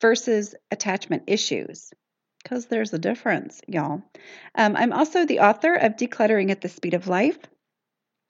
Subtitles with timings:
[0.00, 1.92] versus attachment issues
[2.42, 4.02] because there's a difference, y'all.
[4.54, 7.38] Um, I'm also the author of Decluttering at the Speed of Life,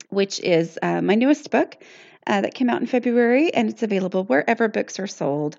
[0.08, 1.76] which is uh, my newest book
[2.26, 5.58] uh, that came out in February, and it's available wherever books are sold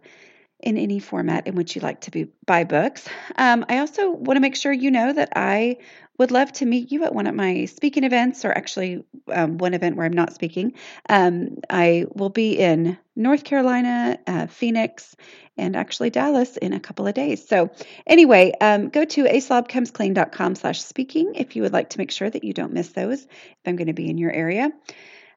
[0.60, 3.08] in any format in which you like to be, buy books.
[3.36, 5.78] Um, I also want to make sure you know that I
[6.18, 9.76] would love to meet you at one of my speaking events, or actually um, one
[9.76, 10.74] event where I'm not speaking.
[11.08, 15.16] Um, I will be in North Carolina, uh, Phoenix,
[15.58, 17.48] and actually Dallas in a couple of days.
[17.48, 17.70] So
[18.06, 22.44] anyway, um, go to aslobcomesclean.com slash speaking if you would like to make sure that
[22.44, 24.72] you don't miss those if I'm going to be in your area.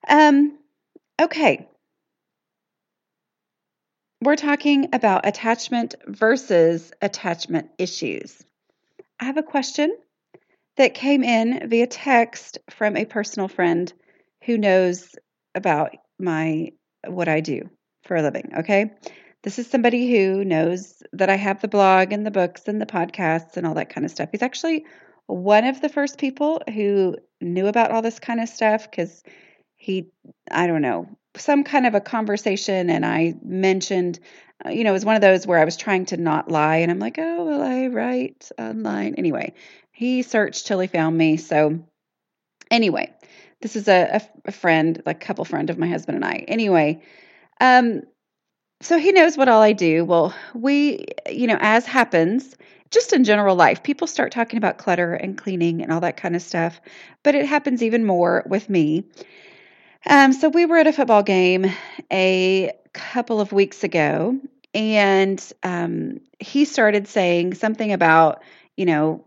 [0.09, 0.59] Um,
[1.21, 1.69] okay,
[4.23, 8.45] we're talking about attachment versus attachment issues.
[9.19, 9.97] I have a question
[10.77, 13.93] that came in via text from a personal friend
[14.45, 15.15] who knows
[15.55, 16.73] about my
[17.07, 17.69] what I do
[18.05, 18.93] for a living, okay?
[19.43, 22.87] This is somebody who knows that I have the blog and the books and the
[22.87, 24.29] podcasts and all that kind of stuff.
[24.33, 24.85] He's actually
[25.27, 29.23] one of the first people who knew about all this kind of stuff cuz
[29.77, 30.11] he
[30.51, 34.19] I don't know, some kind of a conversation and I mentioned,
[34.65, 36.79] uh, you know, it was one of those where I was trying to not lie
[36.79, 39.15] and I'm like, oh, well, I write online.
[39.15, 39.55] Anyway,
[39.93, 41.37] he searched till he found me.
[41.37, 41.85] So,
[42.71, 43.13] anyway,
[43.61, 46.45] this is a, a, a friend, like couple friend of my husband and I.
[46.49, 47.03] Anyway,
[47.61, 48.03] um,
[48.83, 50.05] so he knows what all I do.
[50.05, 52.57] Well, we, you know, as happens,
[52.91, 56.35] just in general life, people start talking about clutter and cleaning and all that kind
[56.35, 56.81] of stuff,
[57.23, 59.05] but it happens even more with me.
[60.07, 61.67] Um, so we were at a football game
[62.13, 64.39] a couple of weeks ago,
[64.75, 68.43] and um, he started saying something about,
[68.77, 69.27] you know,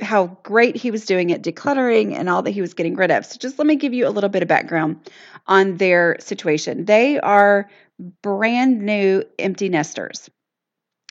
[0.00, 3.24] how great he was doing at decluttering and all that he was getting rid of.
[3.24, 5.10] So just let me give you a little bit of background
[5.46, 6.84] on their situation.
[6.84, 7.70] They are
[8.22, 10.28] brand new empty nesters.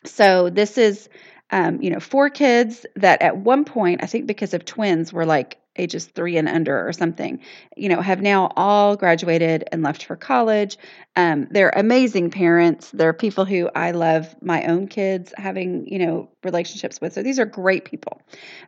[0.06, 1.10] So this is
[1.52, 5.26] um, you know, four kids that at one point, I think because of twins, were
[5.26, 7.40] like ages three and under or something,
[7.76, 10.78] you know, have now all graduated and left for college.
[11.16, 12.90] Um, they're amazing parents.
[12.92, 17.14] They're people who I love my own kids having, you know, relationships with.
[17.14, 18.22] So these are great people.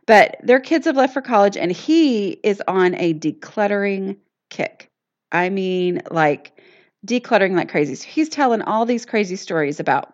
[0.06, 4.16] But their kids have left for college and he is on a decluttering
[4.50, 4.90] kick.
[5.32, 6.58] I mean, like
[7.06, 7.94] decluttering like crazy.
[7.94, 10.12] So he's telling all these crazy stories about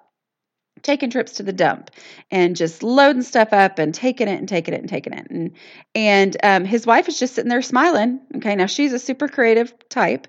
[0.85, 1.91] taking trips to the dump
[2.31, 5.27] and just loading stuff up and taking it and taking it and taking it.
[5.29, 5.53] And
[5.97, 8.21] and um, his wife is just sitting there smiling.
[8.37, 10.29] Okay, now she's a super creative type.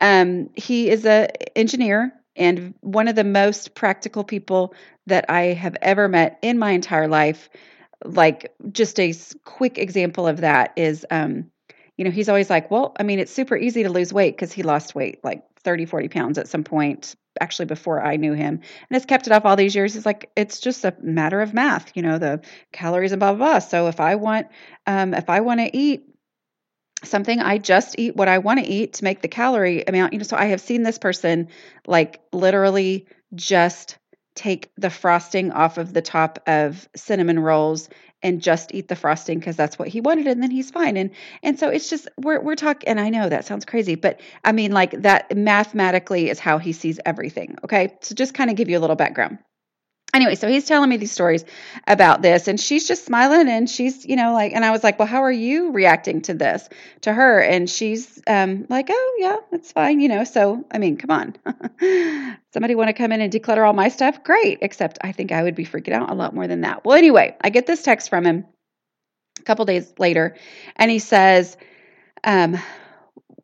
[0.00, 4.74] Um, he is a engineer and one of the most practical people
[5.06, 7.48] that I have ever met in my entire life.
[8.04, 9.14] Like just a
[9.44, 11.50] quick example of that is, um,
[11.96, 14.52] you know, he's always like, well, I mean, it's super easy to lose weight because
[14.52, 18.54] he lost weight like 30, 40 pounds at some point actually before I knew him
[18.54, 19.94] and has kept it off all these years.
[19.94, 23.52] He's like, it's just a matter of math, you know, the calories and blah, blah,
[23.52, 23.58] blah.
[23.60, 24.48] So if I want,
[24.86, 26.04] um, if I want to eat
[27.04, 30.18] something, I just eat what I want to eat to make the calorie amount, you
[30.18, 31.48] know, so I have seen this person
[31.86, 33.98] like literally just
[34.34, 37.88] take the frosting off of the top of cinnamon rolls
[38.22, 40.96] and just eat the frosting because that's what he wanted and then he's fine.
[40.96, 41.10] And
[41.42, 44.52] and so it's just we're we're talking and I know that sounds crazy but I
[44.52, 47.96] mean like that mathematically is how he sees everything okay?
[48.00, 49.38] So just kind of give you a little background
[50.14, 51.44] anyway, so he's telling me these stories
[51.86, 54.98] about this, and she's just smiling, and she's, you know, like, and I was like,
[54.98, 56.68] well, how are you reacting to this,
[57.02, 57.40] to her?
[57.40, 60.24] And she's um, like, oh, yeah, that's fine, you know.
[60.24, 62.36] So, I mean, come on.
[62.52, 64.22] Somebody want to come in and declutter all my stuff?
[64.24, 64.58] Great.
[64.62, 66.84] Except I think I would be freaking out a lot more than that.
[66.84, 68.44] Well, anyway, I get this text from him
[69.38, 70.36] a couple days later,
[70.76, 71.56] and he says,
[72.24, 72.58] um,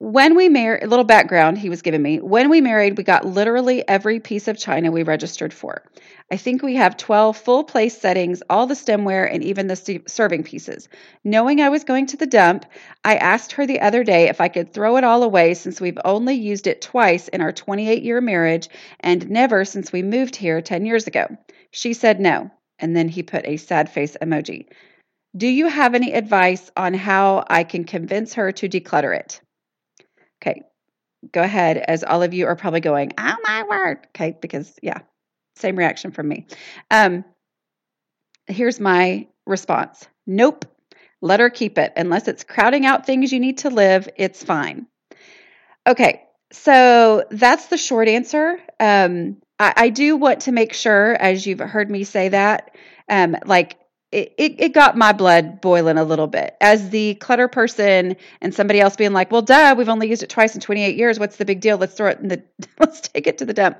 [0.00, 2.20] when we married, a little background he was giving me.
[2.20, 5.82] When we married, we got literally every piece of china we registered for.
[6.30, 10.44] I think we have 12 full place settings, all the stemware, and even the serving
[10.44, 10.88] pieces.
[11.24, 12.64] Knowing I was going to the dump,
[13.04, 15.98] I asked her the other day if I could throw it all away since we've
[16.04, 18.68] only used it twice in our 28 year marriage
[19.00, 21.26] and never since we moved here 10 years ago.
[21.72, 24.66] She said no, and then he put a sad face emoji.
[25.36, 29.40] Do you have any advice on how I can convince her to declutter it?
[31.32, 34.06] Go ahead, as all of you are probably going, oh my word.
[34.08, 35.00] Okay, because yeah,
[35.56, 36.46] Same reaction from me.
[36.90, 37.24] Um,
[38.46, 40.64] here's my response Nope.
[41.20, 41.92] Let her keep it.
[41.96, 44.86] Unless it's crowding out things you need to live, it's fine.
[45.86, 46.22] Okay,
[46.52, 48.60] so that's the short answer.
[48.78, 52.76] Um, I, I, do want to make sure, as you've heard me say that,
[53.08, 53.76] um, like
[54.10, 58.80] it, it, got my blood boiling a little bit as the clutter person and somebody
[58.80, 61.18] else being like, well, duh, we've only used it twice in 28 years.
[61.18, 61.76] What's the big deal?
[61.76, 62.42] Let's throw it in the,
[62.78, 63.78] let's take it to the dump.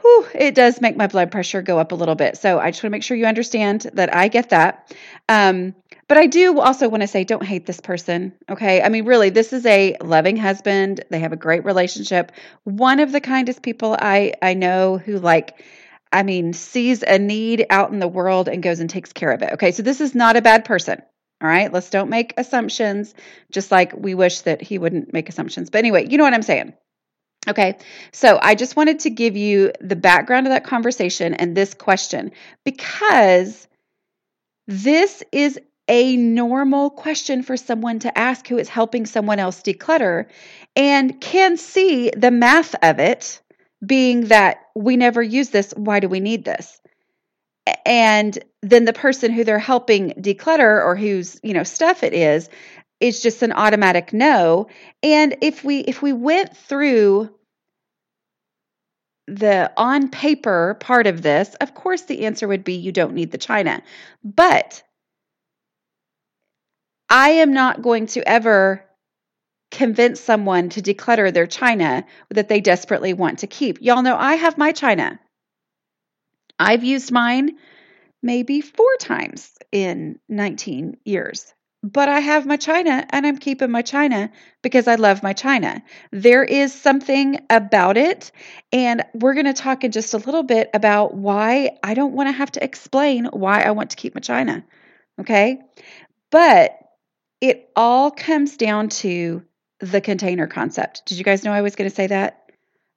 [0.00, 2.36] Whew, it does make my blood pressure go up a little bit.
[2.38, 4.92] So I just want to make sure you understand that I get that.
[5.28, 5.74] Um,
[6.08, 8.32] but I do also want to say, don't hate this person.
[8.48, 8.82] Okay.
[8.82, 11.04] I mean, really, this is a loving husband.
[11.10, 12.32] They have a great relationship.
[12.64, 15.62] One of the kindest people I, I know who, like,
[16.12, 19.42] I mean, sees a need out in the world and goes and takes care of
[19.42, 19.52] it.
[19.54, 19.72] Okay.
[19.72, 21.00] So this is not a bad person.
[21.42, 21.72] All right.
[21.72, 23.14] Let's don't make assumptions,
[23.50, 25.70] just like we wish that he wouldn't make assumptions.
[25.70, 26.74] But anyway, you know what I'm saying.
[27.48, 27.78] Okay,
[28.12, 32.32] so I just wanted to give you the background of that conversation and this question
[32.64, 33.66] because
[34.66, 35.58] this is
[35.88, 40.26] a normal question for someone to ask who is helping someone else declutter
[40.76, 43.40] and can see the math of it
[43.84, 45.72] being that we never use this.
[45.76, 46.80] Why do we need this?
[47.86, 52.48] And then the person who they're helping declutter or whose, you know, stuff it is
[53.00, 54.68] is just an automatic no.
[55.02, 57.30] And if we if we went through
[59.26, 63.30] the on paper part of this, of course the answer would be you don't need
[63.30, 63.82] the china.
[64.24, 64.82] But
[67.08, 68.84] I am not going to ever
[69.70, 73.80] convince someone to declutter their china that they desperately want to keep.
[73.80, 75.20] Y'all know I have my china.
[76.58, 77.58] I've used mine
[78.22, 83.82] maybe four times in 19 years but I have my china and I'm keeping my
[83.82, 84.30] china
[84.62, 85.82] because I love my china.
[86.10, 88.32] There is something about it.
[88.70, 92.28] And we're going to talk in just a little bit about why I don't want
[92.28, 94.64] to have to explain why I want to keep my china.
[95.18, 95.60] Okay.
[96.30, 96.78] But
[97.40, 99.42] it all comes down to
[99.80, 101.06] the container concept.
[101.06, 102.50] Did you guys know I was going to say that?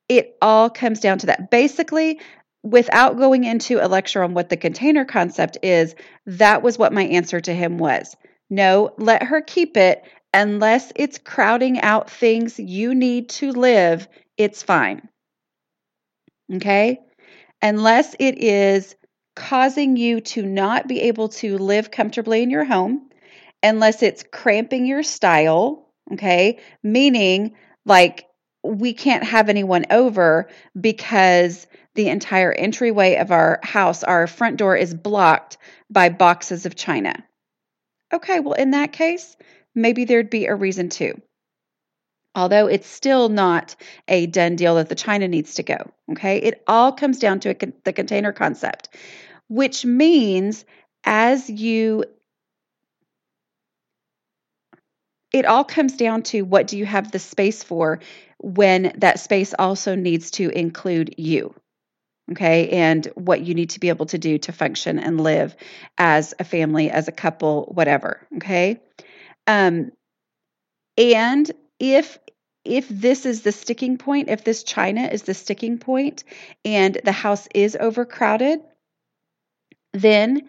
[0.09, 1.49] It all comes down to that.
[1.49, 2.19] Basically,
[2.61, 5.95] without going into a lecture on what the container concept is,
[6.25, 8.15] that was what my answer to him was
[8.49, 10.03] no, let her keep it
[10.33, 14.07] unless it's crowding out things you need to live,
[14.37, 15.07] it's fine.
[16.53, 16.99] Okay?
[17.61, 18.95] Unless it is
[19.35, 23.09] causing you to not be able to live comfortably in your home,
[23.63, 26.59] unless it's cramping your style, okay?
[26.81, 27.55] Meaning,
[27.85, 28.25] like,
[28.63, 34.75] we can't have anyone over because the entire entryway of our house, our front door
[34.75, 35.57] is blocked
[35.89, 37.23] by boxes of china.
[38.11, 39.35] Okay, well, in that case,
[39.75, 41.19] maybe there'd be a reason to.
[42.35, 43.75] Although it's still not
[44.07, 45.91] a done deal that the China needs to go.
[46.11, 48.89] Okay, it all comes down to a, the container concept,
[49.49, 50.65] which means
[51.03, 52.05] as you
[55.33, 57.99] it all comes down to what do you have the space for
[58.37, 61.53] when that space also needs to include you
[62.31, 65.55] okay, and what you need to be able to do to function and live
[65.97, 68.79] as a family, as a couple, whatever, okay?
[69.47, 69.91] Um,
[70.97, 72.19] and if
[72.63, 76.23] if this is the sticking point, if this china is the sticking point
[76.63, 78.61] and the house is overcrowded,
[79.91, 80.43] then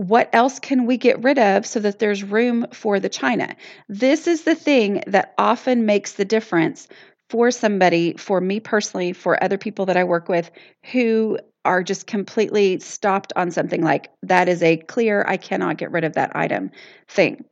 [0.00, 3.54] what else can we get rid of so that there's room for the china?
[3.86, 6.88] This is the thing that often makes the difference
[7.28, 10.50] for somebody, for me personally, for other people that I work with
[10.90, 15.92] who are just completely stopped on something like that is a clear, I cannot get
[15.92, 16.70] rid of that item
[17.06, 17.44] thing.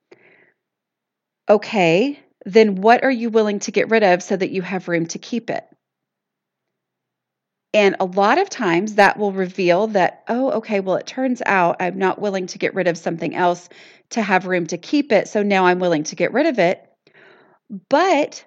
[1.50, 5.04] Okay, then what are you willing to get rid of so that you have room
[5.08, 5.66] to keep it?
[7.74, 11.76] And a lot of times that will reveal that, oh, okay, well, it turns out
[11.80, 13.68] I'm not willing to get rid of something else
[14.10, 15.28] to have room to keep it.
[15.28, 16.82] So now I'm willing to get rid of it.
[17.90, 18.44] But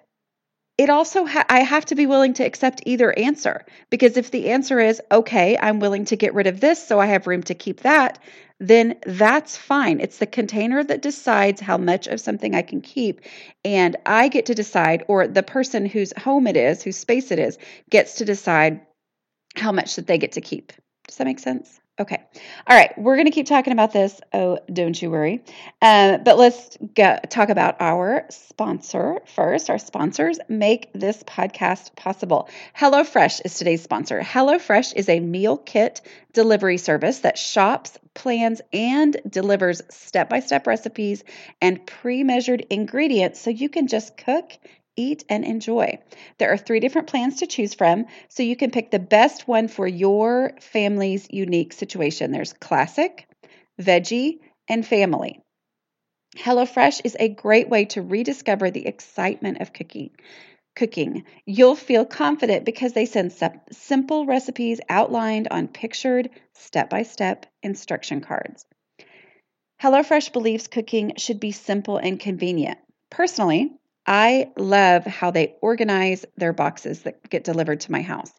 [0.78, 4.50] it also ha- I have to be willing to accept either answer because if the
[4.50, 7.54] answer is okay, I'm willing to get rid of this so I have room to
[7.54, 8.18] keep that,
[8.58, 10.00] then that's fine.
[10.00, 13.20] It's the container that decides how much of something I can keep
[13.64, 17.38] and I get to decide or the person whose home it is, whose space it
[17.38, 17.58] is,
[17.90, 18.80] gets to decide
[19.54, 20.72] how much that they get to keep.
[21.06, 21.80] Does that make sense?
[22.00, 22.16] Okay.
[22.66, 22.96] All right.
[22.96, 24.18] We're going to keep talking about this.
[24.32, 25.44] Oh, don't you worry.
[25.82, 29.68] Uh, but let's get, talk about our sponsor first.
[29.68, 32.48] Our sponsors make this podcast possible.
[32.74, 34.20] HelloFresh is today's sponsor.
[34.20, 36.00] HelloFresh is a meal kit
[36.32, 41.22] delivery service that shops, plans, and delivers step by step recipes
[41.60, 44.50] and pre measured ingredients so you can just cook
[44.96, 45.98] eat and enjoy.
[46.38, 49.68] There are three different plans to choose from, so you can pick the best one
[49.68, 52.32] for your family's unique situation.
[52.32, 53.28] There's classic,
[53.80, 55.40] veggie, and family.
[56.36, 60.10] HelloFresh is a great way to rediscover the excitement of cooking.
[60.74, 61.24] Cooking.
[61.44, 63.34] You'll feel confident because they send
[63.72, 68.64] simple recipes outlined on pictured step by step instruction cards.
[69.82, 72.78] HelloFresh believes cooking should be simple and convenient.
[73.10, 73.72] Personally,
[74.06, 78.32] I love how they organize their boxes that get delivered to my house.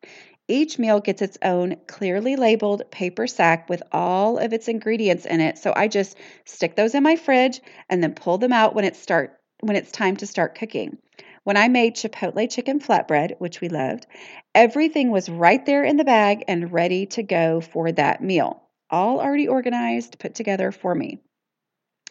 [0.47, 5.39] Each meal gets its own clearly labeled paper sack with all of its ingredients in
[5.39, 5.57] it.
[5.57, 8.97] So I just stick those in my fridge and then pull them out when it
[8.97, 10.97] start when it's time to start cooking.
[11.45, 14.05] When I made chipotle chicken flatbread, which we loved,
[14.53, 18.63] everything was right there in the bag and ready to go for that meal.
[18.89, 21.19] All already organized, put together for me.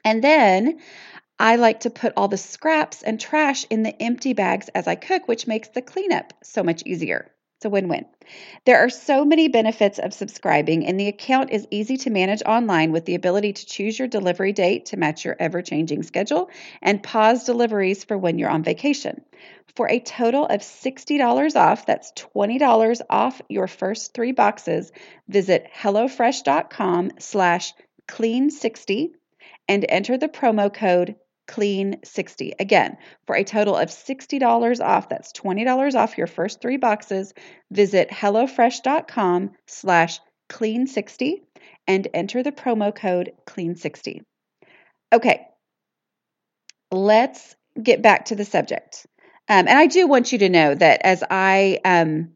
[0.04, 0.80] And then
[1.38, 4.94] I like to put all the scraps and trash in the empty bags as I
[4.94, 7.32] cook, which makes the cleanup so much easier.
[7.56, 8.06] It's a win win.
[8.64, 12.90] There are so many benefits of subscribing, and the account is easy to manage online
[12.90, 17.02] with the ability to choose your delivery date to match your ever changing schedule and
[17.02, 19.24] pause deliveries for when you're on vacation.
[19.76, 24.90] For a total of $60 off, that's $20 off your first three boxes,
[25.28, 27.74] visit HelloFresh.com slash
[28.08, 29.12] clean60
[29.68, 31.14] and enter the promo code
[31.52, 37.34] clean60 again for a total of $60 off that's $20 off your first three boxes
[37.70, 41.42] visit hellofresh.com slash clean60
[41.86, 44.22] and enter the promo code clean60
[45.12, 45.46] okay.
[46.90, 49.06] Let's get back to the subject.
[49.48, 52.30] Um, and i do want you to know that as i um,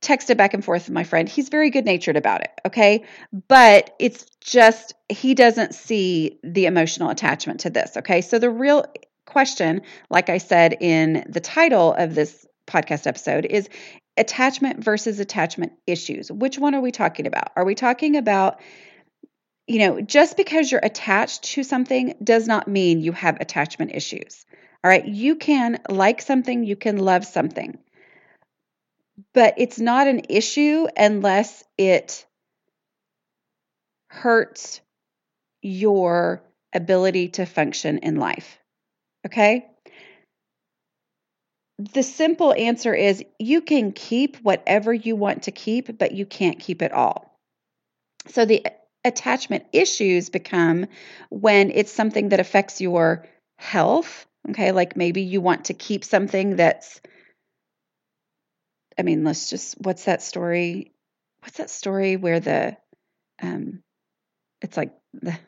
[0.00, 1.28] texted back and forth with my friend.
[1.28, 3.04] He's very good natured about it, okay?
[3.48, 8.20] But it's just, he doesn't see the emotional attachment to this, okay?
[8.20, 8.84] So the real
[9.26, 13.68] question, like I said in the title of this podcast episode, is
[14.16, 16.32] attachment versus attachment issues.
[16.32, 17.50] Which one are we talking about?
[17.56, 18.60] Are we talking about
[19.66, 24.44] you know, just because you're attached to something does not mean you have attachment issues.
[24.82, 27.78] All right, you can like something, you can love something
[29.32, 32.26] but it's not an issue unless it
[34.08, 34.80] hurts
[35.62, 38.58] your ability to function in life.
[39.26, 39.66] Okay?
[41.78, 46.58] The simple answer is you can keep whatever you want to keep, but you can't
[46.58, 47.38] keep it all.
[48.28, 48.66] So the
[49.04, 50.86] attachment issues become
[51.30, 53.26] when it's something that affects your
[53.58, 54.26] health.
[54.50, 57.00] Okay, like maybe you want to keep something that's
[59.00, 60.92] I mean, let's just what's that story?
[61.40, 62.76] What's that story where the
[63.42, 63.82] um
[64.60, 65.38] it's like the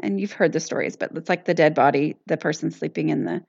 [0.00, 3.24] and you've heard the stories, but it's like the dead body, the person sleeping in
[3.24, 3.44] the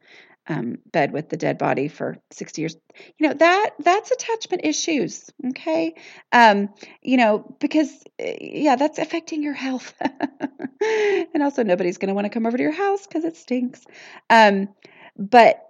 [0.47, 2.75] um, bed with the dead body for 60 years.
[3.17, 5.29] You know, that that's attachment issues.
[5.51, 5.95] Okay.
[6.33, 9.93] Um, you know, because eh, yeah, that's affecting your health.
[10.81, 13.85] and also nobody's gonna want to come over to your house because it stinks.
[14.29, 14.67] Um,
[15.17, 15.68] but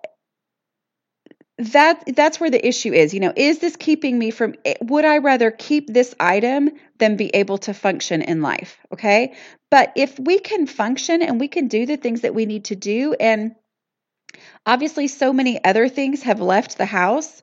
[1.60, 5.06] that that's where the issue is you know is this keeping me from eh, would
[5.06, 9.34] i rather keep this item than be able to function in life okay?
[9.72, 12.75] But if we can function and we can do the things that we need to
[12.75, 13.56] do and
[14.66, 17.42] obviously so many other things have left the house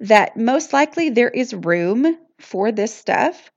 [0.00, 3.50] that most likely there is room for this stuff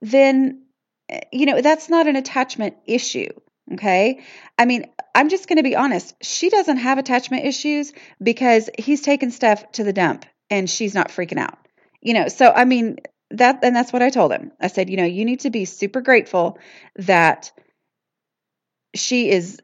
[0.00, 0.62] then
[1.08, 3.28] eh, you know that's not an attachment issue
[3.72, 4.22] Okay.
[4.58, 6.14] I mean, I'm just going to be honest.
[6.22, 11.08] She doesn't have attachment issues because he's taking stuff to the dump and she's not
[11.08, 11.58] freaking out.
[12.00, 12.98] You know, so I mean,
[13.30, 14.52] that, and that's what I told him.
[14.60, 16.58] I said, you know, you need to be super grateful
[16.96, 17.52] that
[18.94, 19.60] she is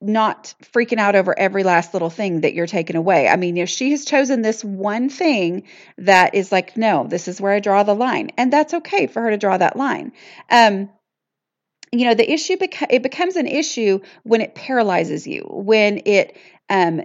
[0.00, 3.28] not freaking out over every last little thing that you're taking away.
[3.28, 5.64] I mean, if she has chosen this one thing
[5.98, 9.22] that is like, no, this is where I draw the line, and that's okay for
[9.22, 10.12] her to draw that line.
[10.50, 10.90] Um,
[12.00, 16.36] you know the issue beca- it becomes an issue when it paralyzes you when it
[16.70, 17.02] um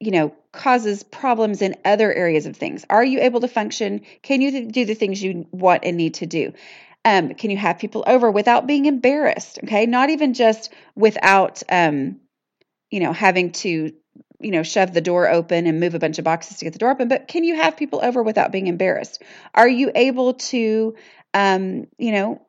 [0.00, 2.84] you know causes problems in other areas of things.
[2.88, 4.02] Are you able to function?
[4.22, 6.52] Can you do the things you want and need to do?
[7.04, 9.86] Um, can you have people over without being embarrassed okay?
[9.86, 12.20] Not even just without um,
[12.90, 13.92] you know having to
[14.40, 16.78] you know shove the door open and move a bunch of boxes to get the
[16.78, 19.22] door open but can you have people over without being embarrassed?
[19.54, 20.94] Are you able to
[21.34, 22.43] um, you know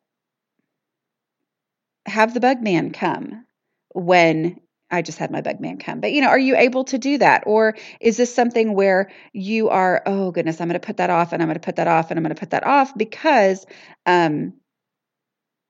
[2.06, 3.46] have the bug man come
[3.94, 4.60] when
[4.92, 6.00] I just had my bug man come.
[6.00, 7.44] But you know, are you able to do that?
[7.48, 11.34] Or is this something where you are, oh goodness, I'm going to put that off
[11.34, 13.66] and I'm going to put that off and I'm going to put that off because
[14.06, 14.54] um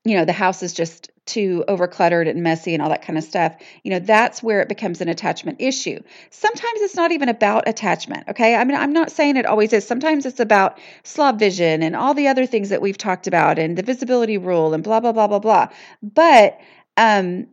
[0.06, 3.24] you know, the house is just too overcluttered and messy and all that kind of
[3.24, 6.00] stuff, you know, that's where it becomes an attachment issue.
[6.30, 8.56] Sometimes it's not even about attachment, okay?
[8.56, 9.86] I mean, I'm not saying it always is.
[9.88, 13.76] Sometimes it's about slob vision and all the other things that we've talked about and
[13.76, 15.70] the visibility rule and blah, blah, blah, blah, blah.
[16.04, 16.60] But,
[16.96, 17.48] um,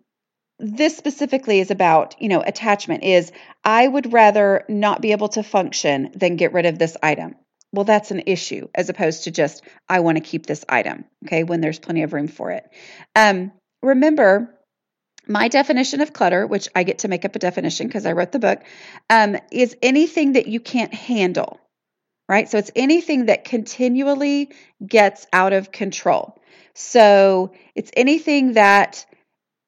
[0.58, 3.32] this specifically is about, you know, attachment is
[3.64, 7.34] I would rather not be able to function than get rid of this item.
[7.72, 11.42] Well, that's an issue as opposed to just I want to keep this item, okay,
[11.42, 12.68] when there's plenty of room for it.
[13.16, 13.52] Um,
[13.82, 14.54] remember,
[15.26, 18.32] my definition of clutter, which I get to make up a definition because I wrote
[18.32, 18.62] the book,
[19.08, 21.60] um, is anything that you can't handle,
[22.28, 22.48] right?
[22.48, 24.50] So it's anything that continually
[24.84, 26.40] gets out of control.
[26.74, 29.06] So it's anything that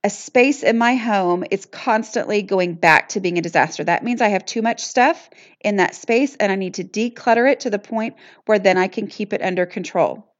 [0.04, 3.82] a space in my home is constantly going back to being a disaster.
[3.82, 5.30] That means I have too much stuff
[5.60, 8.88] in that space and I need to declutter it to the point where then I
[8.88, 10.30] can keep it under control.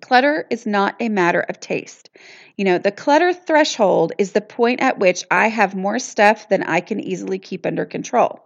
[0.00, 2.08] Clutter is not a matter of taste.
[2.56, 6.62] You know, the clutter threshold is the point at which I have more stuff than
[6.62, 8.42] I can easily keep under control.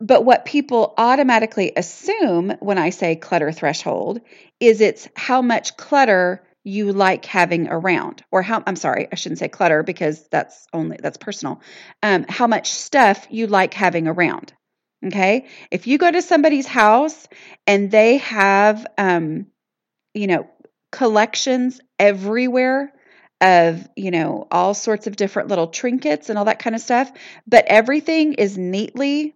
[0.00, 4.20] But what people automatically assume when I say clutter threshold
[4.60, 9.38] is it's how much clutter you like having around or how I'm sorry, I shouldn't
[9.38, 11.60] say clutter because that's only that's personal.
[12.02, 14.52] Um, how much stuff you like having around.
[15.06, 15.46] Okay?
[15.70, 17.26] If you go to somebody's house
[17.66, 19.46] and they have um,
[20.14, 20.48] you know,
[20.90, 22.92] collections everywhere
[23.40, 27.10] of, you know, all sorts of different little trinkets and all that kind of stuff,
[27.46, 29.34] but everything is neatly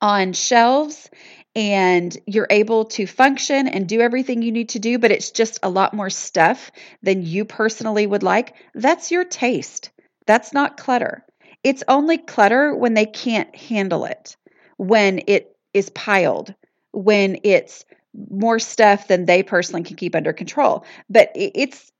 [0.00, 1.10] on shelves
[1.56, 5.58] and you're able to function and do everything you need to do, but it's just
[5.62, 6.70] a lot more stuff
[7.02, 9.90] than you personally would like, that's your taste.
[10.26, 11.24] That's not clutter.
[11.64, 14.36] It's only clutter when they can't handle it,
[14.76, 16.54] when it is piled,
[16.92, 17.84] when it's
[18.30, 20.84] more stuff than they personally can keep under control.
[21.08, 21.90] But it's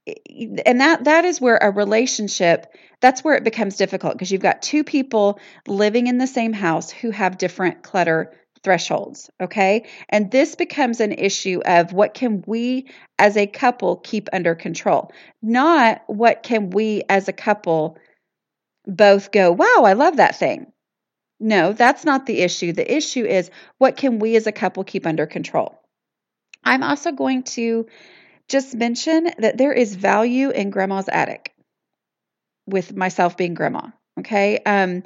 [0.66, 2.66] and that that is where a relationship
[3.00, 5.38] that's where it becomes difficult because you've got two people
[5.68, 9.86] living in the same house who have different clutter thresholds, okay?
[10.08, 12.88] And this becomes an issue of what can we
[13.18, 15.12] as a couple keep under control,
[15.42, 17.98] not what can we as a couple
[18.86, 20.72] both go, wow, I love that thing.
[21.38, 22.72] No, that's not the issue.
[22.72, 25.80] The issue is what can we as a couple keep under control?
[26.62, 27.86] I'm also going to
[28.48, 31.54] just mention that there is value in grandma's attic
[32.66, 34.58] with myself being grandma, okay?
[34.66, 35.04] Um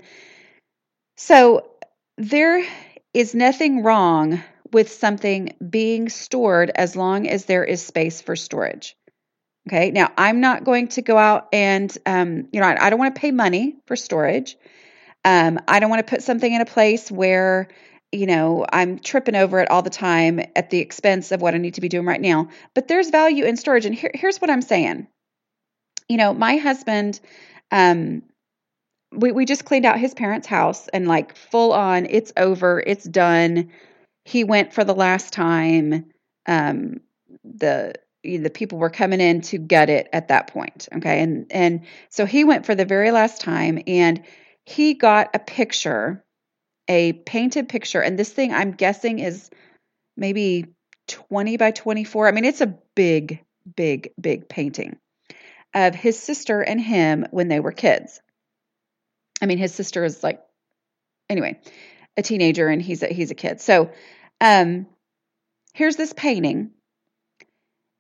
[1.16, 1.68] so
[2.16, 2.66] there
[3.14, 8.96] is nothing wrong with something being stored as long as there is space for storage.
[9.68, 12.98] Okay, now I'm not going to go out and, um, you know, I, I don't
[12.98, 14.56] want to pay money for storage.
[15.24, 17.68] Um, I don't want to put something in a place where,
[18.12, 21.58] you know, I'm tripping over it all the time at the expense of what I
[21.58, 22.48] need to be doing right now.
[22.74, 23.86] But there's value in storage.
[23.86, 25.06] And here, here's what I'm saying.
[26.08, 27.20] You know, my husband,
[27.70, 28.22] um,
[29.16, 33.04] we, we just cleaned out his parents' house and like full on, it's over, it's
[33.04, 33.70] done.
[34.24, 36.06] He went for the last time.
[36.46, 37.00] Um,
[37.44, 40.88] the the people were coming in to gut it at that point.
[40.94, 41.20] Okay.
[41.20, 44.22] And and so he went for the very last time and
[44.64, 46.24] he got a picture,
[46.88, 49.50] a painted picture, and this thing I'm guessing is
[50.16, 50.66] maybe
[51.08, 52.28] 20 by 24.
[52.28, 53.44] I mean, it's a big,
[53.76, 54.96] big, big painting
[55.74, 58.20] of his sister and him when they were kids.
[59.44, 60.40] I mean, his sister is like,
[61.28, 61.60] anyway,
[62.16, 63.60] a teenager and he's a, he's a kid.
[63.60, 63.90] So,
[64.40, 64.86] um,
[65.74, 66.70] here's this painting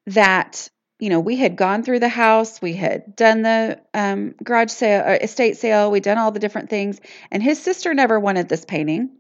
[0.06, 4.70] that you know we had gone through the house, we had done the um, garage
[4.70, 6.98] sale, uh, estate sale, we'd done all the different things,
[7.30, 9.10] and his sister never wanted this painting,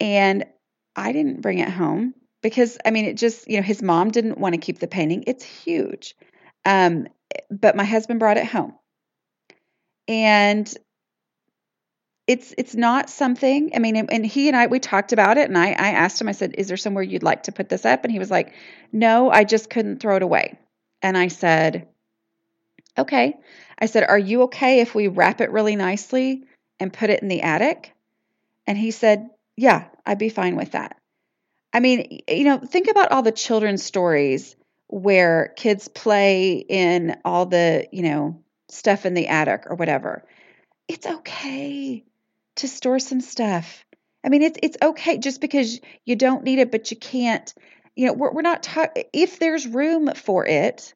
[0.00, 0.46] and
[0.96, 4.38] I didn't bring it home because I mean, it just you know his mom didn't
[4.38, 5.24] want to keep the painting.
[5.26, 6.16] It's huge,
[6.64, 7.06] um,
[7.50, 8.72] but my husband brought it home
[10.10, 10.76] and
[12.26, 15.56] it's it's not something i mean and he and i we talked about it and
[15.56, 18.04] i i asked him i said is there somewhere you'd like to put this up?
[18.04, 18.52] And he was like
[18.92, 20.58] no i just couldn't throw it away.
[21.00, 21.86] And i said
[22.98, 23.38] okay.
[23.78, 26.44] I said are you okay if we wrap it really nicely
[26.80, 27.94] and put it in the attic?
[28.66, 30.96] And he said yeah i'd be fine with that.
[31.72, 34.56] I mean you know think about all the children's stories
[34.88, 40.24] where kids play in all the you know stuff in the attic or whatever.
[40.88, 42.04] It's okay
[42.56, 43.84] to store some stuff.
[44.24, 47.52] I mean, it's it's okay just because you don't need it, but you can't.
[47.96, 49.04] You know, we're we're not talking.
[49.12, 50.94] If there's room for it,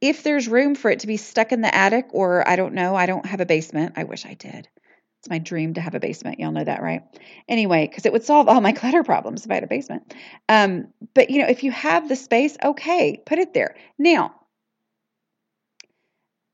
[0.00, 2.94] if there's room for it to be stuck in the attic, or I don't know,
[2.94, 3.94] I don't have a basement.
[3.96, 4.68] I wish I did.
[5.20, 6.38] It's my dream to have a basement.
[6.38, 7.02] Y'all know that, right?
[7.48, 10.14] Anyway, because it would solve all my clutter problems if I had a basement.
[10.48, 13.76] Um, but you know, if you have the space, okay, put it there.
[13.96, 14.34] Now,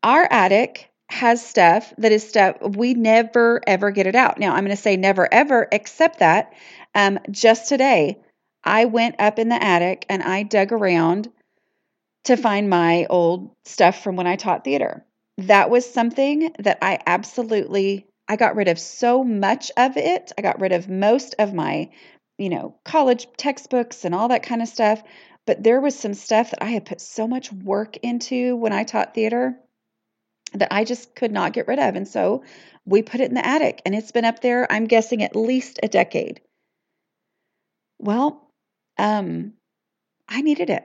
[0.02, 4.38] our attic has stuff that is stuff we never ever get it out.
[4.38, 6.52] Now, I'm going to say never ever, except that
[6.94, 8.18] um, just today
[8.62, 11.30] I went up in the attic and I dug around
[12.24, 15.04] to find my old stuff from when I taught theater.
[15.38, 20.30] That was something that I absolutely I got rid of so much of it.
[20.38, 21.90] I got rid of most of my,
[22.38, 25.02] you know, college textbooks and all that kind of stuff,
[25.46, 28.84] but there was some stuff that I had put so much work into when I
[28.84, 29.58] taught theater
[30.54, 31.94] that I just could not get rid of.
[31.96, 32.44] And so
[32.84, 35.78] we put it in the attic and it's been up there, I'm guessing at least
[35.82, 36.40] a decade.
[37.98, 38.50] Well,
[38.98, 39.54] um,
[40.28, 40.84] I needed it.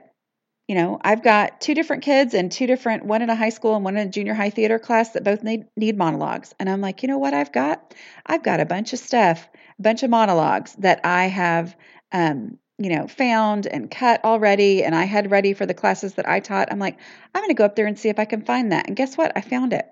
[0.68, 3.76] You know, I've got two different kids and two different, one in a high school
[3.76, 6.54] and one in a junior high theater class that both need, need monologues.
[6.58, 7.94] And I'm like, you know what I've got?
[8.26, 9.48] I've got a bunch of stuff,
[9.78, 11.76] a bunch of monologues that I have,
[12.10, 14.84] um, you know, found and cut already.
[14.84, 16.70] And I had ready for the classes that I taught.
[16.70, 16.98] I'm like,
[17.34, 18.86] I'm going to go up there and see if I can find that.
[18.86, 19.32] And guess what?
[19.34, 19.86] I found it.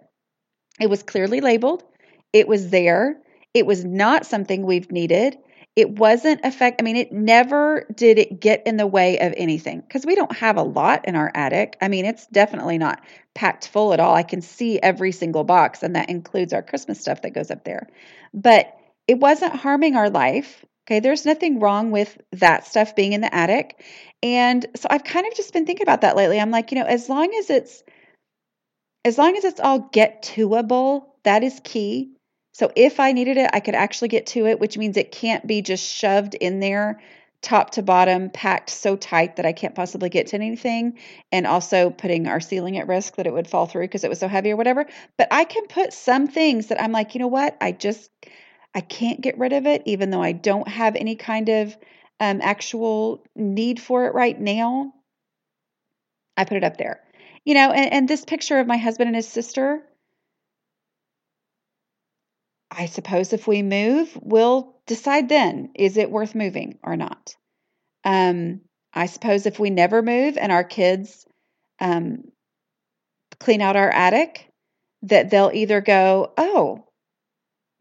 [0.80, 1.84] It was clearly labeled,
[2.32, 3.20] it was there.
[3.54, 5.38] It was not something we've needed
[5.76, 9.80] it wasn't affect i mean it never did it get in the way of anything
[9.80, 13.02] because we don't have a lot in our attic i mean it's definitely not
[13.34, 17.00] packed full at all i can see every single box and that includes our christmas
[17.00, 17.88] stuff that goes up there
[18.32, 23.20] but it wasn't harming our life okay there's nothing wrong with that stuff being in
[23.20, 23.82] the attic
[24.22, 26.86] and so i've kind of just been thinking about that lately i'm like you know
[26.86, 27.82] as long as it's
[29.04, 32.14] as long as it's all get toable that is key
[32.54, 35.44] so if I needed it, I could actually get to it, which means it can't
[35.44, 37.00] be just shoved in there
[37.42, 40.98] top to bottom, packed so tight that I can't possibly get to anything,
[41.30, 44.20] and also putting our ceiling at risk that it would fall through because it was
[44.20, 44.86] so heavy or whatever.
[45.18, 47.56] But I can put some things that I'm like, you know what?
[47.60, 48.08] I just
[48.74, 51.76] I can't get rid of it, even though I don't have any kind of
[52.20, 54.92] um, actual need for it right now.
[56.36, 57.00] I put it up there.
[57.44, 59.82] You know, and, and this picture of my husband and his sister,
[62.70, 67.36] I suppose if we move, we'll decide then is it worth moving or not.
[68.04, 71.26] Um, I suppose if we never move and our kids
[71.80, 72.24] um,
[73.38, 74.48] clean out our attic,
[75.02, 76.86] that they'll either go, oh,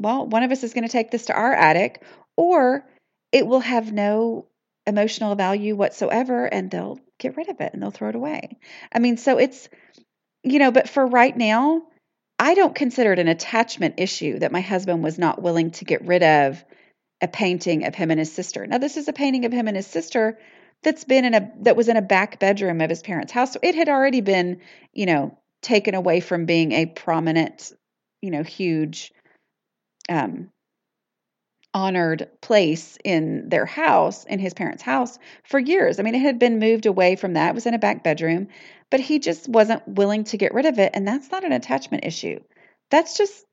[0.03, 2.03] well, one of us is going to take this to our attic,
[2.37, 2.85] or
[3.31, 4.47] it will have no
[4.85, 8.57] emotional value whatsoever and they'll get rid of it and they'll throw it away.
[8.91, 9.69] I mean, so it's,
[10.43, 11.83] you know, but for right now,
[12.37, 16.05] I don't consider it an attachment issue that my husband was not willing to get
[16.05, 16.63] rid of
[17.21, 18.67] a painting of him and his sister.
[18.67, 20.37] Now this is a painting of him and his sister
[20.83, 23.53] that's been in a that was in a back bedroom of his parents' house.
[23.53, 24.59] So it had already been,
[24.91, 27.71] you know, taken away from being a prominent,
[28.21, 29.13] you know, huge
[30.09, 30.49] um
[31.73, 35.99] honored place in their house, in his parents' house, for years.
[35.99, 37.49] I mean, it had been moved away from that.
[37.49, 38.47] It was in a back bedroom,
[38.91, 40.91] but he just wasn't willing to get rid of it.
[40.93, 42.39] And that's not an attachment issue.
[42.91, 43.45] That's just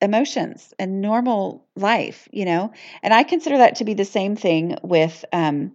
[0.00, 2.72] emotions and normal life, you know?
[3.02, 5.72] And I consider that to be the same thing with um,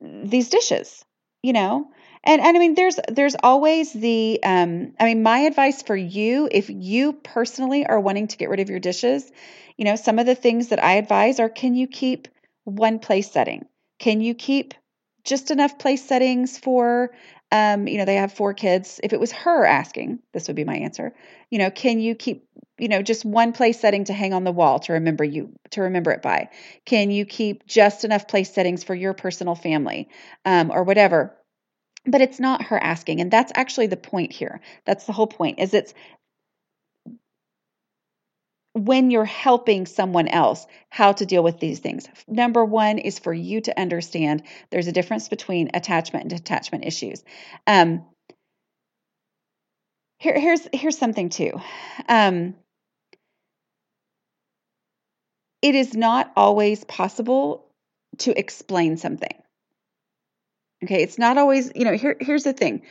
[0.00, 1.04] these dishes,
[1.42, 1.90] you know?
[2.26, 6.48] And, and I mean, there's there's always the um, I mean, my advice for you,
[6.50, 9.30] if you personally are wanting to get rid of your dishes,
[9.76, 12.28] you know, some of the things that I advise are can you keep
[12.64, 13.66] one place setting?
[14.00, 14.74] Can you keep
[15.24, 17.12] just enough place settings for
[17.52, 18.98] um, you know, they have four kids.
[19.04, 21.14] If it was her asking, this would be my answer.
[21.48, 22.44] You know, can you keep,
[22.76, 25.82] you know, just one place setting to hang on the wall to remember you to
[25.82, 26.48] remember it by?
[26.86, 30.08] Can you keep just enough place settings for your personal family,
[30.44, 31.36] um, or whatever?
[32.06, 34.60] But it's not her asking, and that's actually the point here.
[34.84, 35.58] That's the whole point.
[35.58, 35.92] Is it's
[38.76, 42.06] when you're helping someone else how to deal with these things.
[42.28, 47.24] Number one is for you to understand there's a difference between attachment and detachment issues.
[47.66, 48.04] Um,
[50.18, 51.52] here, here's here's something too.
[52.08, 52.54] Um,
[55.62, 57.66] it is not always possible
[58.18, 59.34] to explain something.
[60.84, 62.82] Okay, it's not always, you know, here, here's the thing.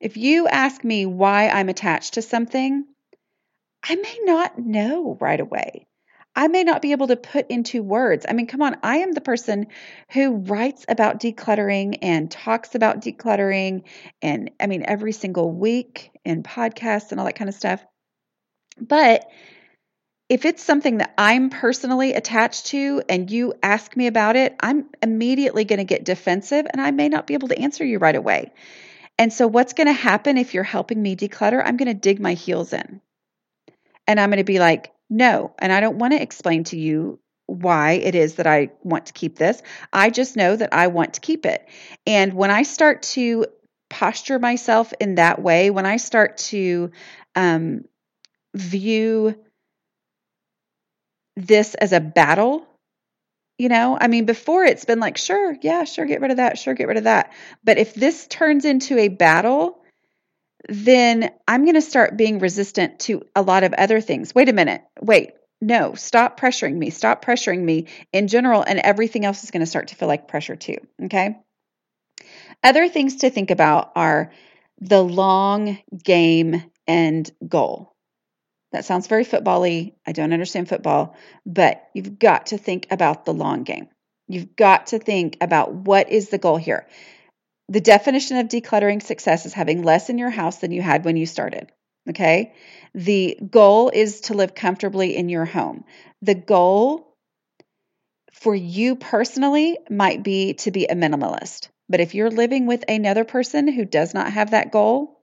[0.00, 2.84] If you ask me why I'm attached to something,
[3.82, 5.86] I may not know right away.
[6.34, 8.24] I may not be able to put into words.
[8.28, 9.66] I mean, come on, I am the person
[10.10, 13.82] who writes about decluttering and talks about decluttering,
[14.22, 17.84] and I mean, every single week in podcasts and all that kind of stuff.
[18.80, 19.26] But
[20.28, 24.86] if it's something that I'm personally attached to and you ask me about it, I'm
[25.02, 28.16] immediately going to get defensive and I may not be able to answer you right
[28.16, 28.52] away.
[29.18, 31.62] And so, what's going to happen if you're helping me declutter?
[31.64, 33.00] I'm going to dig my heels in.
[34.06, 35.54] And I'm going to be like, no.
[35.58, 39.12] And I don't want to explain to you why it is that I want to
[39.12, 39.62] keep this.
[39.92, 41.68] I just know that I want to keep it.
[42.06, 43.46] And when I start to
[43.90, 46.90] posture myself in that way, when I start to
[47.34, 47.84] um,
[48.54, 49.36] view
[51.36, 52.66] this as a battle,
[53.58, 56.58] you know, I mean, before it's been like, sure, yeah, sure, get rid of that,
[56.58, 57.32] sure, get rid of that.
[57.62, 59.82] But if this turns into a battle,
[60.68, 64.34] then I'm going to start being resistant to a lot of other things.
[64.34, 64.82] Wait a minute.
[65.00, 65.32] Wait.
[65.60, 66.90] No, stop pressuring me.
[66.90, 70.26] Stop pressuring me in general, and everything else is going to start to feel like
[70.26, 70.78] pressure too.
[71.04, 71.36] Okay.
[72.64, 74.32] Other things to think about are
[74.80, 77.91] the long game and goal.
[78.72, 79.92] That sounds very football-y.
[80.06, 83.88] I don't understand football, but you've got to think about the long game.
[84.28, 86.86] You've got to think about what is the goal here.
[87.68, 91.16] The definition of decluttering success is having less in your house than you had when
[91.16, 91.70] you started.
[92.08, 92.54] Okay.
[92.94, 95.84] The goal is to live comfortably in your home.
[96.20, 97.16] The goal
[98.32, 101.68] for you personally might be to be a minimalist.
[101.88, 105.21] But if you're living with another person who does not have that goal,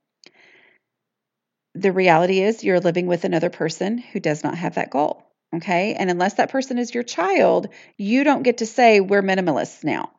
[1.79, 5.25] the reality is you're living with another person who does not have that goal.
[5.55, 5.95] Okay.
[5.95, 10.11] And unless that person is your child, you don't get to say, we're minimalists now.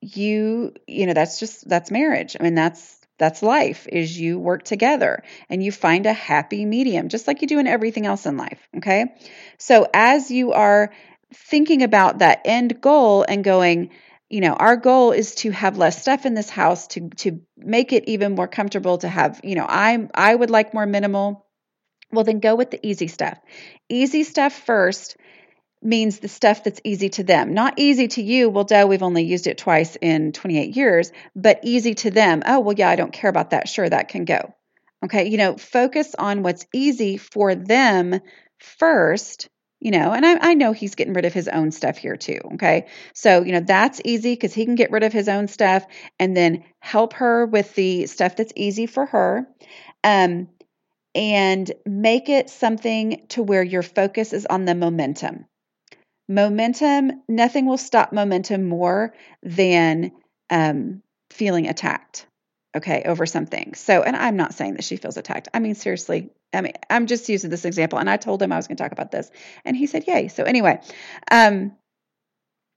[0.00, 2.36] You, you know, that's just, that's marriage.
[2.38, 7.08] I mean, that's, that's life is you work together and you find a happy medium
[7.08, 9.06] just like you do in everything else in life okay
[9.58, 10.92] so as you are
[11.34, 13.90] thinking about that end goal and going
[14.28, 17.92] you know our goal is to have less stuff in this house to to make
[17.92, 21.44] it even more comfortable to have you know i i would like more minimal.
[22.10, 23.38] Well then go with the easy stuff.
[23.90, 25.18] Easy stuff first
[25.82, 27.52] means the stuff that's easy to them.
[27.52, 31.60] Not easy to you well duh we've only used it twice in 28 years but
[31.62, 32.42] easy to them.
[32.46, 33.68] Oh well yeah i don't care about that.
[33.68, 34.54] Sure that can go.
[35.04, 38.20] Okay you know focus on what's easy for them
[38.58, 39.48] first
[39.80, 42.40] you know, and I, I know he's getting rid of his own stuff here too.
[42.54, 42.86] Okay.
[43.14, 45.86] So, you know, that's easy because he can get rid of his own stuff
[46.18, 49.46] and then help her with the stuff that's easy for her.
[50.02, 50.48] Um,
[51.14, 55.46] and make it something to where your focus is on the momentum.
[56.28, 60.12] Momentum, nothing will stop momentum more than
[60.50, 62.27] um, feeling attacked
[62.78, 63.74] okay, over something.
[63.74, 65.48] So, and I'm not saying that she feels attacked.
[65.54, 67.98] I mean, seriously, I mean, I'm just using this example.
[67.98, 69.30] And I told him I was going to talk about this,
[69.64, 70.80] and he said, "Yay!" So anyway,
[71.30, 71.72] um,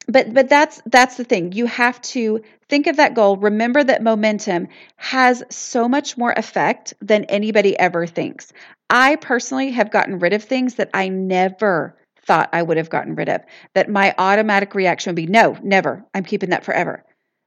[0.07, 1.51] but but that's that's the thing.
[1.53, 3.37] You have to think of that goal.
[3.37, 8.51] Remember that momentum has so much more effect than anybody ever thinks.
[8.89, 13.15] I personally have gotten rid of things that I never thought I would have gotten
[13.15, 13.41] rid of.
[13.73, 16.03] That my automatic reaction would be, "No, never.
[16.13, 17.03] I'm keeping that forever."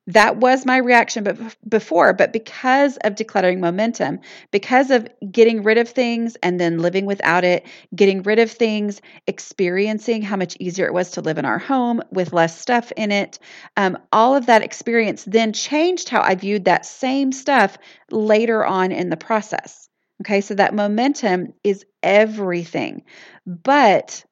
[0.09, 5.88] That was my reaction before, but because of decluttering momentum, because of getting rid of
[5.88, 10.93] things and then living without it, getting rid of things, experiencing how much easier it
[10.93, 13.38] was to live in our home with less stuff in it,
[13.79, 17.79] um, all of that experience then changed how I viewed that same stuff
[18.11, 19.88] later on in the process.
[20.21, 23.05] Okay, so that momentum is everything,
[23.47, 24.23] but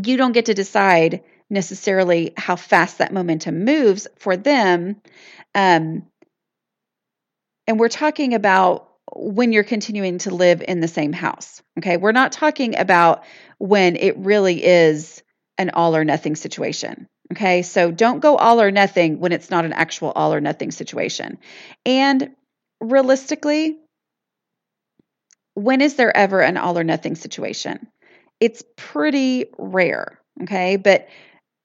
[0.00, 1.22] you don't get to decide
[1.52, 4.96] necessarily how fast that momentum moves for them.
[5.54, 6.06] Um,
[7.66, 11.62] and we're talking about when you're continuing to live in the same house.
[11.78, 11.96] Okay.
[11.98, 13.24] We're not talking about
[13.58, 15.22] when it really is
[15.58, 17.06] an all or nothing situation.
[17.32, 17.62] Okay.
[17.62, 21.38] So don't go all or nothing when it's not an actual all or nothing situation.
[21.84, 22.30] And
[22.80, 23.76] realistically,
[25.54, 27.88] when is there ever an all or nothing situation?
[28.40, 30.18] It's pretty rare.
[30.42, 30.76] Okay.
[30.76, 31.08] But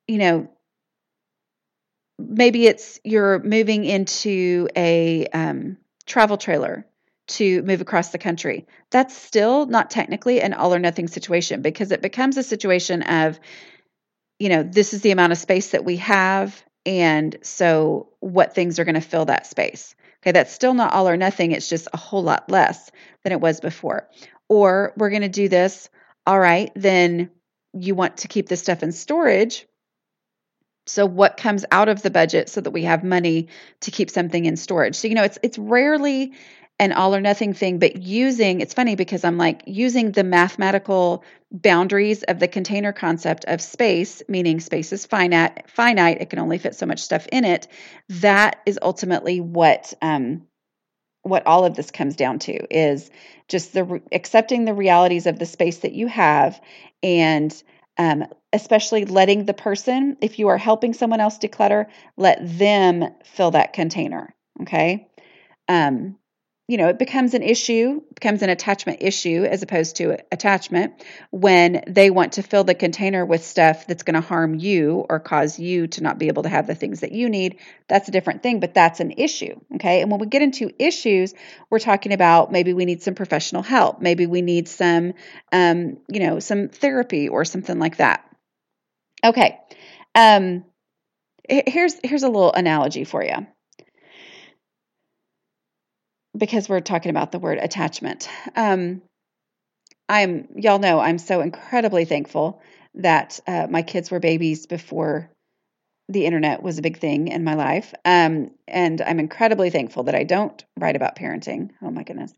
[0.07, 0.49] you know,
[2.17, 6.85] maybe it's you're moving into a um, travel trailer
[7.27, 8.65] to move across the country.
[8.89, 13.39] That's still not technically an all or nothing situation because it becomes a situation of,
[14.39, 16.63] you know, this is the amount of space that we have.
[16.85, 19.93] And so what things are going to fill that space?
[20.23, 21.51] Okay, that's still not all or nothing.
[21.51, 22.91] It's just a whole lot less
[23.23, 24.09] than it was before.
[24.47, 25.89] Or we're going to do this.
[26.25, 27.29] All right, then
[27.73, 29.67] you want to keep this stuff in storage
[30.89, 33.47] so what comes out of the budget so that we have money
[33.81, 34.95] to keep something in storage.
[34.95, 36.33] So you know it's it's rarely
[36.79, 41.23] an all or nothing thing, but using it's funny because I'm like using the mathematical
[41.51, 46.57] boundaries of the container concept of space, meaning space is finite, finite, it can only
[46.57, 47.67] fit so much stuff in it.
[48.09, 50.45] That is ultimately what um,
[51.23, 53.09] what all of this comes down to is
[53.47, 56.61] just the accepting the realities of the space that you have
[57.03, 57.63] and
[57.97, 63.51] um, especially letting the person, if you are helping someone else declutter, let them fill
[63.51, 64.33] that container.
[64.61, 65.07] Okay.
[65.67, 66.17] Um,
[66.67, 71.01] you know, it becomes an issue, becomes an attachment issue as opposed to attachment
[71.31, 75.21] when they want to fill the container with stuff that's going to harm you or
[75.21, 77.59] cause you to not be able to have the things that you need.
[77.87, 79.57] That's a different thing, but that's an issue.
[79.75, 80.01] Okay.
[80.01, 81.33] And when we get into issues,
[81.69, 84.01] we're talking about maybe we need some professional help.
[84.01, 85.13] Maybe we need some,
[85.53, 88.29] um, you know, some therapy or something like that.
[89.23, 89.57] Okay.
[90.15, 90.65] Um,
[91.47, 93.47] here's here's a little analogy for you
[96.37, 98.29] because we're talking about the word attachment.
[98.55, 99.01] Um,
[100.09, 102.61] I'm, y'all know, I'm so incredibly thankful
[102.95, 105.29] that uh, my kids were babies before
[106.09, 107.93] the internet was a big thing in my life.
[108.05, 111.71] Um, and I'm incredibly thankful that I don't write about parenting.
[111.81, 112.33] Oh my goodness.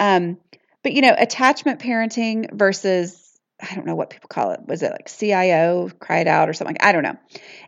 [0.00, 0.38] Um,
[0.82, 3.20] but you know, attachment parenting versus
[3.62, 4.60] I don't know what people call it.
[4.66, 6.76] Was it like CIO, cried out or something?
[6.80, 7.16] I don't know.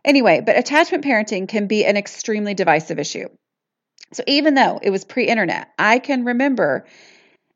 [0.03, 3.29] Anyway, but attachment parenting can be an extremely divisive issue.
[4.13, 6.85] So even though it was pre internet, I can remember,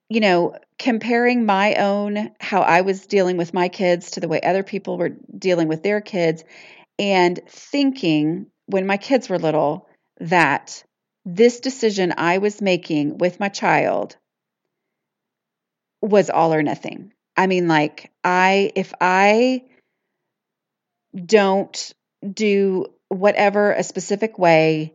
[0.10, 4.42] you know, comparing my own, how I was dealing with my kids to the way
[4.42, 6.44] other people were dealing with their kids,
[7.00, 9.88] and thinking when my kids were little
[10.20, 10.84] that
[11.26, 14.18] this decision I was making with my child
[16.02, 17.14] was all or nothing.
[17.38, 19.64] I mean, like, I, if I
[21.14, 21.94] don't
[22.34, 24.94] do whatever a specific way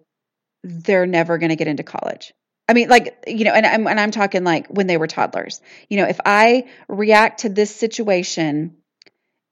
[0.67, 2.35] they're never going to get into college.
[2.69, 5.61] I mean, like, you know, and I'm, and I'm talking like when they were toddlers.
[5.89, 8.77] You know, if I react to this situation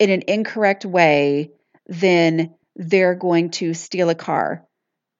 [0.00, 1.52] in an incorrect way,
[1.86, 4.66] then they're going to steal a car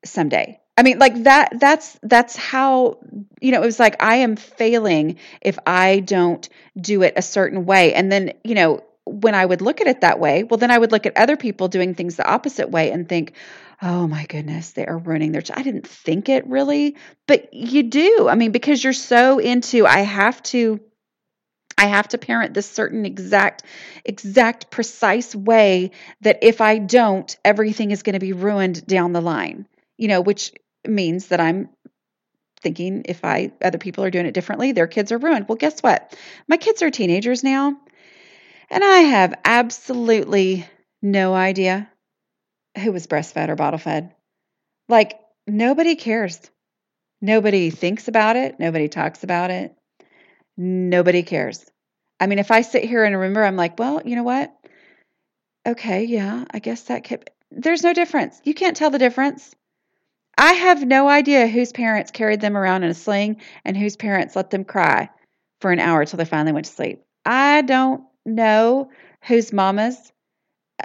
[0.05, 0.59] someday.
[0.77, 2.99] I mean, like that, that's, that's how,
[3.41, 7.65] you know, it was like, I am failing if I don't do it a certain
[7.65, 7.95] way.
[7.95, 10.79] And then, you know, when I would look at it that way, well, then I
[10.79, 13.35] would look at other people doing things the opposite way and think,
[13.83, 15.43] oh my goodness, they are ruining their.
[15.43, 15.51] Ch-.
[15.55, 18.29] I didn't think it really, but you do.
[18.29, 20.81] I mean, because you're so into, I have to.
[21.77, 23.65] I have to parent this certain exact,
[24.05, 25.91] exact, precise way
[26.21, 29.67] that if I don't, everything is going to be ruined down the line.
[29.99, 30.53] You know, which
[30.87, 31.69] means that I'm
[32.61, 35.49] thinking if I other people are doing it differently, their kids are ruined.
[35.49, 36.17] Well, guess what?
[36.49, 37.77] My kids are teenagers now,
[38.71, 40.67] and I have absolutely
[41.03, 41.91] no idea
[42.79, 44.15] who was breastfed or bottle fed.
[44.89, 46.41] Like, nobody cares.
[47.21, 48.59] Nobody thinks about it.
[48.59, 49.75] Nobody talks about it.
[50.57, 51.65] Nobody cares.
[52.21, 54.55] I mean, if I sit here and remember, I'm like, well, you know what?
[55.67, 57.31] Okay, yeah, I guess that could.
[57.51, 58.41] There's no difference.
[58.45, 59.55] You can't tell the difference.
[60.37, 64.35] I have no idea whose parents carried them around in a sling and whose parents
[64.35, 65.11] let them cry
[65.61, 67.03] for an hour till they finally went to sleep.
[67.25, 68.91] I don't know
[69.23, 70.13] whose mamas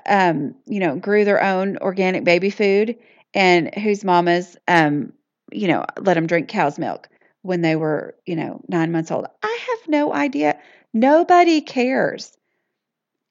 [0.06, 2.98] um, you know, grew their own organic baby food
[3.34, 5.14] and whose mamas, um,
[5.52, 7.10] you know, let them drink cow's milk
[7.42, 9.26] when they were, you know, nine months old.
[9.42, 10.60] I have no idea.
[10.94, 12.36] Nobody cares.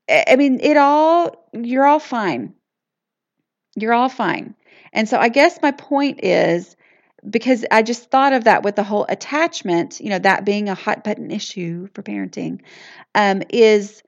[0.09, 2.55] I mean, it all, you're all fine.
[3.77, 4.55] You're all fine.
[4.93, 6.77] And so I guess my point is
[7.29, 10.75] because I just thought of that with the whole attachment, you know, that being a
[10.75, 12.61] hot button issue for parenting,
[13.15, 14.03] um, is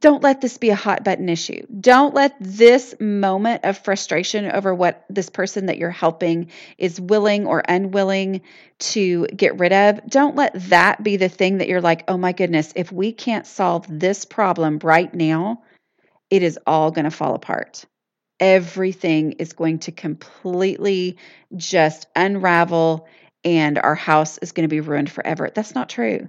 [0.00, 1.66] don't let this be a hot button issue.
[1.80, 7.46] Don't let this moment of frustration over what this person that you're helping is willing
[7.46, 8.40] or unwilling
[8.78, 12.32] to get rid of, don't let that be the thing that you're like, oh my
[12.32, 15.62] goodness, if we can't solve this problem right now,
[16.30, 17.84] it is all going to fall apart.
[18.44, 21.16] Everything is going to completely
[21.56, 23.08] just unravel
[23.42, 25.50] and our house is going to be ruined forever.
[25.54, 26.28] That's not true.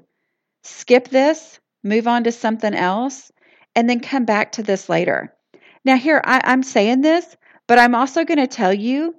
[0.63, 3.34] Skip this, move on to something else
[3.75, 5.36] and then come back to this later.
[5.84, 7.36] Now, here, I, am saying this,
[7.67, 9.15] but I'm also going to tell you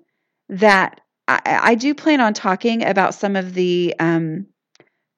[0.49, 4.47] that I, I, do plan on talking about some of the um,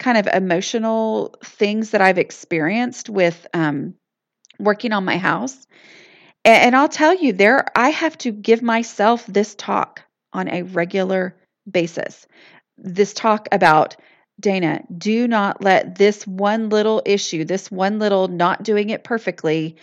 [0.01, 3.95] kind of emotional things that I've experienced with um,
[4.59, 5.57] working on my house.
[6.49, 10.01] And, and I'll tell you, there, I have to give myself this talk
[10.33, 11.37] on a regular
[11.71, 12.27] basis.
[12.79, 13.97] This talk about
[14.41, 19.77] Dana, do not let this one little issue, this one little not doing it perfectly,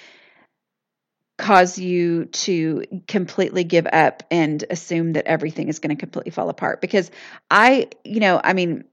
[1.38, 6.50] cause you to completely give up and assume that everything is going to completely fall
[6.50, 6.82] apart.
[6.82, 7.12] Because
[7.52, 8.86] I, you know, I mean,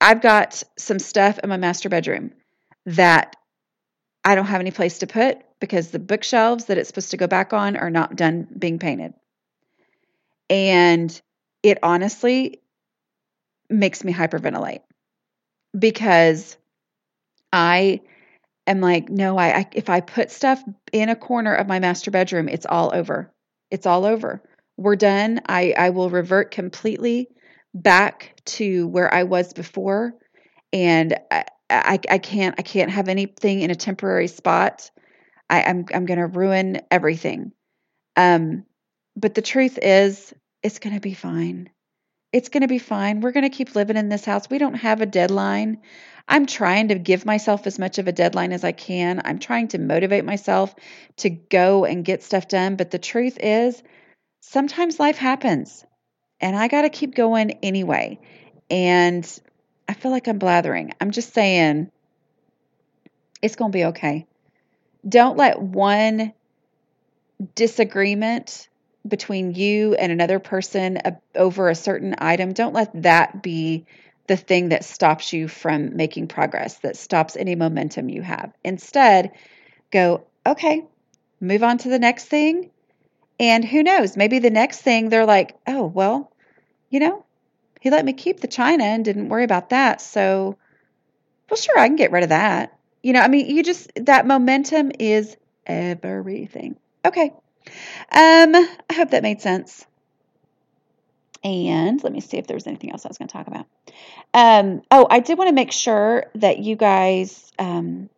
[0.00, 2.32] I've got some stuff in my master bedroom
[2.86, 3.36] that
[4.24, 7.26] I don't have any place to put because the bookshelves that it's supposed to go
[7.26, 9.14] back on are not done being painted.
[10.48, 11.20] And
[11.62, 12.60] it honestly
[13.68, 14.80] makes me hyperventilate
[15.78, 16.56] because
[17.52, 18.00] I
[18.66, 22.10] am like, no, I, I, if I put stuff in a corner of my master
[22.10, 23.32] bedroom, it's all over.
[23.70, 24.42] It's all over.
[24.76, 25.40] We're done.
[25.46, 27.28] I I will revert completely
[27.74, 30.14] back to where I was before,
[30.72, 34.90] and I, I, I can't I can't have anything in a temporary spot.
[35.50, 37.52] I, I'm I'm going to ruin everything.
[38.16, 38.64] Um,
[39.16, 40.32] but the truth is,
[40.62, 41.70] it's to be fine.
[42.32, 43.20] It's to be fine.
[43.20, 44.48] We're to keep living in this house.
[44.48, 45.78] We don't have a deadline.
[46.28, 49.20] I'm trying to give myself as much of a deadline as I can.
[49.24, 50.72] I'm trying to motivate myself
[51.18, 52.76] to go and get stuff done.
[52.76, 53.82] But the truth is,
[54.42, 55.84] sometimes life happens
[56.40, 58.20] and I got to keep going anyway.
[58.70, 59.26] And
[59.88, 60.92] I feel like I'm blathering.
[61.00, 61.90] I'm just saying
[63.42, 64.26] it's going to be okay.
[65.08, 66.32] Don't let one
[67.54, 68.68] disagreement
[69.06, 70.98] between you and another person
[71.34, 73.86] over a certain item, don't let that be
[74.26, 78.52] the thing that stops you from making progress, that stops any momentum you have.
[78.62, 79.32] Instead,
[79.90, 80.84] go, okay,
[81.40, 82.70] move on to the next thing.
[83.40, 86.30] And who knows, maybe the next thing they're like, oh, well,
[86.90, 87.24] you know,
[87.80, 90.02] he let me keep the china and didn't worry about that.
[90.02, 90.58] So,
[91.48, 92.78] well, sure, I can get rid of that.
[93.02, 95.36] You know, I mean, you just, that momentum is
[95.66, 96.76] everything.
[97.04, 97.32] Okay.
[98.12, 99.86] Um, I hope that made sense.
[101.42, 103.66] And let me see if there was anything else I was going to talk about.
[104.34, 108.10] Um, oh, I did want to make sure that you guys um,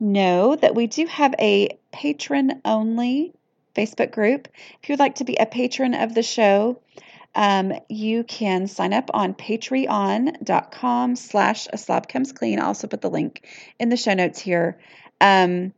[0.00, 3.32] know that we do have a patron only
[3.76, 4.48] Facebook group.
[4.82, 6.80] If you'd like to be a patron of the show,
[7.34, 12.60] um, you can sign up on patreon.com slash a slob comes clean.
[12.60, 13.46] I'll also put the link
[13.78, 14.78] in the show notes here.
[15.20, 15.72] Um,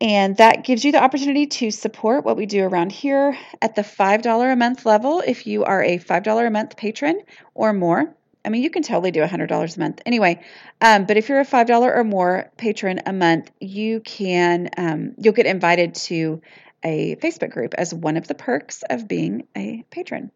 [0.00, 3.82] and that gives you the opportunity to support what we do around here at the
[3.82, 7.20] $5 a month level if you are a $5 a month patron
[7.54, 8.14] or more.
[8.44, 10.40] I mean, you can totally do $100 a month anyway.
[10.80, 15.34] Um, but if you're a $5 or more patron a month, you can, um, you'll
[15.34, 16.40] get invited to
[16.82, 20.30] a Facebook group as one of the perks of being a patron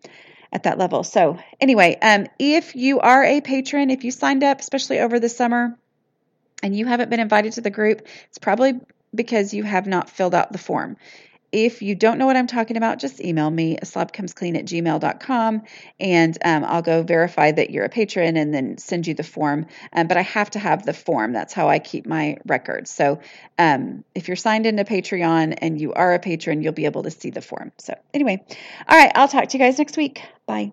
[0.52, 1.02] at that level.
[1.02, 5.28] So, anyway, um, if you are a patron, if you signed up, especially over the
[5.28, 5.78] summer,
[6.62, 8.80] and you haven't been invited to the group, it's probably
[9.14, 10.96] because you have not filled out the form.
[11.52, 15.62] If you don't know what I'm talking about, just email me, slobcomesclean at gmail.com,
[16.00, 19.66] and um, I'll go verify that you're a patron and then send you the form.
[19.92, 21.32] Um, but I have to have the form.
[21.32, 22.90] That's how I keep my records.
[22.90, 23.20] So
[23.58, 27.10] um, if you're signed into Patreon and you are a patron, you'll be able to
[27.10, 27.72] see the form.
[27.78, 28.44] So, anyway,
[28.88, 30.22] all right, I'll talk to you guys next week.
[30.46, 30.72] Bye.